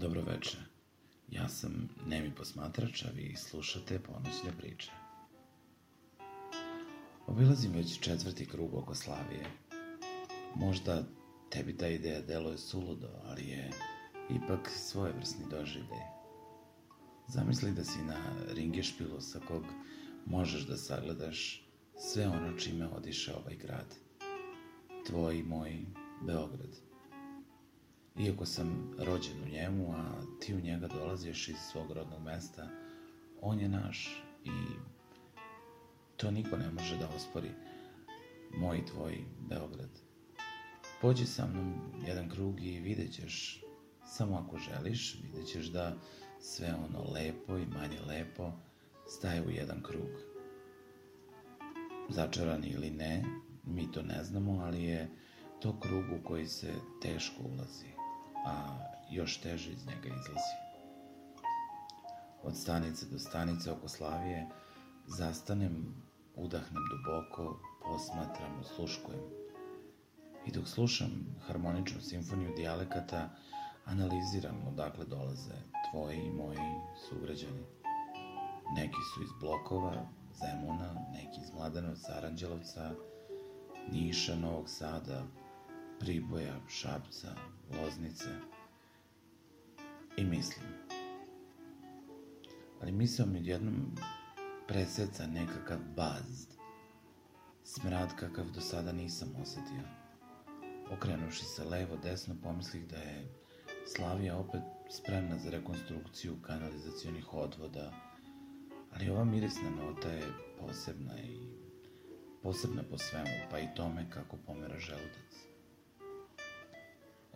[0.00, 0.56] Dobro veče.
[1.30, 4.90] Ja sam Nemi posmatrač, a vi slušate ponoćne priče.
[7.26, 9.46] Obilazim već četvrti krug oko Slavije.
[10.54, 11.04] Možda
[11.50, 13.70] tebi ta ideja deluje suludo, ali je
[14.30, 16.06] ipak svojevrsni doživljaj.
[17.28, 18.16] Zamisli da si na
[18.48, 19.64] ringešpilu sa kog
[20.26, 23.94] možeš da sagledaš sve ono čime odiše ovaj grad.
[25.06, 25.78] Tvoj i moj
[26.22, 26.76] Beograd–
[28.18, 32.68] Iako sam rođen u njemu, a ti u njega dolaziš iz svog rodnog mesta,
[33.40, 34.50] on je naš i
[36.16, 37.50] to niko ne može da ospori.
[38.56, 39.18] Moj i tvoj
[39.48, 39.90] Beograd.
[41.00, 41.74] Pođi sa mnom
[42.06, 43.64] jedan krug i vidjet ćeš,
[44.06, 45.96] samo ako želiš, vidjet ćeš da
[46.40, 48.52] sve ono lepo i manje lepo
[49.06, 50.10] staje u jedan krug.
[52.08, 53.24] Začaran ili ne,
[53.64, 55.08] mi to ne znamo, ali je
[55.60, 57.97] to krug u koji se teško ulazi
[58.48, 58.78] a
[59.10, 60.54] još teže iz njega izlazi.
[62.42, 64.48] Od stanice do stanice oko Slavije
[65.06, 65.94] zastanem,
[66.36, 69.20] udahnem duboko, posmatram, osluškujem.
[70.46, 71.10] I dok slušam
[71.46, 73.28] harmoničnu simfoniju dijalekata,
[73.84, 75.54] analiziram odakle dolaze
[75.90, 76.58] tvoji i moji
[77.08, 77.64] sugrađani.
[78.76, 80.08] Neki su iz Blokova,
[80.40, 82.94] Zemuna, neki iz Mladenovca, Aranđelovca,
[83.92, 85.22] Niša, Novog Sada,
[86.00, 87.34] Priboja, Šapca,
[87.70, 88.28] Loznice
[90.16, 90.66] i mislim.
[92.82, 93.96] Ali misao mi odjednom
[94.68, 96.58] preseca nekakav bazd.
[97.64, 99.82] Smrad kakav do sada nisam osetio.
[100.92, 103.28] Okrenuši se levo, desno, pomislih da je
[103.86, 107.92] Slavija opet spremna za rekonstrukciju kanalizacionih odvoda,
[108.92, 111.38] ali ova mirisna nota je posebna i
[112.42, 115.57] posebna po svemu, pa i tome kako pomera želudac.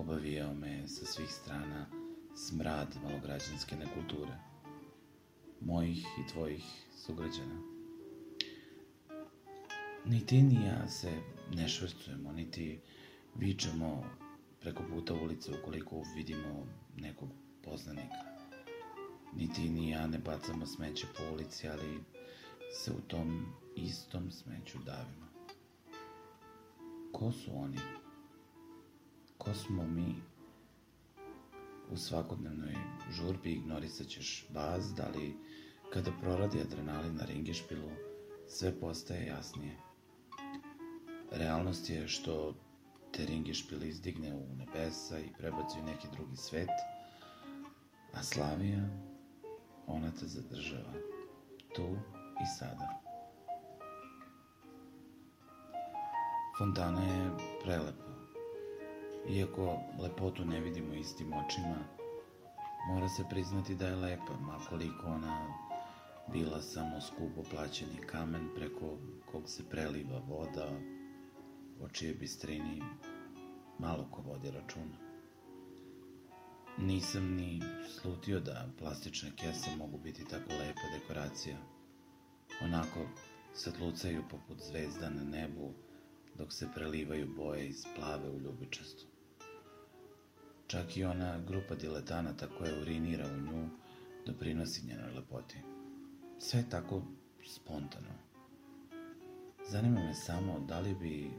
[0.00, 1.86] Obavijao me sa svih strana
[2.34, 4.38] smrad malograđanske nekulture,
[5.60, 6.64] mojih i tvojih
[6.96, 7.60] sugrađana.
[10.04, 11.12] Ni ti ni ja se
[11.54, 12.80] ne švrcujemo, niti
[13.34, 14.04] vičemo
[14.60, 17.28] preko puta ulice ukoliko vidimo nekog
[17.64, 18.24] poznanika.
[19.36, 22.00] Ni ti ni ja ne bacamo smeće po ulici, ali
[22.72, 23.46] se u tom
[23.76, 25.26] istom smeću davimo.
[27.12, 27.78] Ko su oni?
[29.38, 30.14] Ko smo mi
[31.90, 32.74] u svakodnevnoj
[33.10, 35.36] žurbi ignorisat ćeš baz, da li
[35.92, 37.90] kada proradi adrenalin na ringešpilu,
[38.48, 39.76] sve postaje jasnije.
[41.32, 42.54] Realnost je što
[43.12, 46.70] te ringešpil izdigne u nebesa i prebaci u neki drugi svet,
[48.12, 48.88] a Slavija,
[49.86, 50.92] ona te zadržava,
[51.74, 51.96] tu
[52.42, 53.00] i sada.
[56.58, 57.30] Fontana je
[57.64, 58.07] prelepa
[59.30, 61.76] Iako lepotu ne vidimo istim očima,
[62.88, 65.54] mora se priznati da je lepa, makoliko ona
[66.32, 68.98] bila samo skupo plaćeni kamen preko
[69.32, 70.68] kog se preliva voda,
[71.80, 72.82] o čije bistrini
[73.78, 74.96] malo ko vodi računa.
[76.78, 81.56] Nisam ni slutio da plastične kese mogu biti tako lepa dekoracija.
[82.62, 83.00] Onako
[83.54, 85.72] satlucaju poput zvezda na nebu,
[86.34, 89.17] dok se prelivaju boje iz plave u ljubičastu.
[90.68, 93.68] Čak i ona grupa diletanata koja urinira u nju
[94.26, 95.56] doprinosi njenoj lepoti.
[96.38, 97.02] Sve je tako
[97.46, 98.14] spontano.
[99.70, 101.30] Zanima me samo da li bi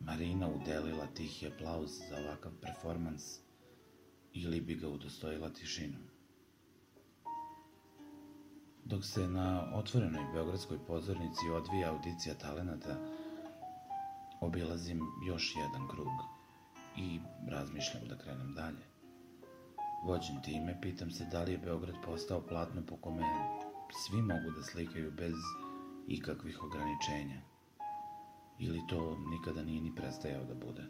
[0.00, 3.38] Marina udelila tihi aplauz za ovakav performans
[4.32, 6.02] ili bi ga udostojila tišinom.
[8.84, 12.96] Dok se na otvorenoj beogradskoj pozornici odvija audicija talenata,
[14.40, 16.12] obilazim još jedan krug–
[16.96, 18.84] i razmišljam da krenem dalje.
[20.06, 23.22] Vođen time, pitam se da li je Beograd postao platno po kome
[23.90, 25.34] svi mogu da slikaju bez
[26.08, 27.40] ikakvih ograničenja.
[28.58, 30.82] Ili to nikada nije ni prestajao da bude.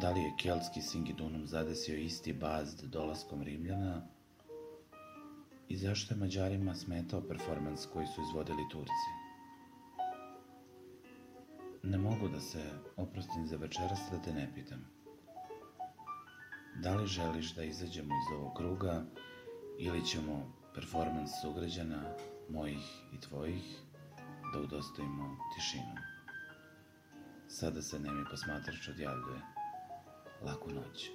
[0.00, 4.02] Da li je keltski Singidunum zadesio isti bazd dolaskom Rimljana
[5.68, 9.19] i zašto je Mađarima smetao performans koji su izvodili Turci?
[11.82, 12.64] Ne mogu da se
[12.96, 14.84] oprostim za večeras da te ne pitam.
[16.82, 19.04] Da li želiš da izađemo iz ovog kruga
[19.78, 22.02] ili ćemo performans sugrađana,
[22.48, 23.80] mojih i tvojih,
[24.52, 25.94] da udostojimo tišinu.
[27.48, 29.40] Sada se Nemi posmatrač odjavljuje.
[30.42, 31.10] Laku noć.